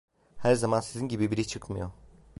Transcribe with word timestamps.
Her 0.37 0.55
zaman 0.55 0.79
sizin 0.81 1.07
gibi 1.07 1.31
biri 1.31 1.47
çıkmıyor… 1.47 1.91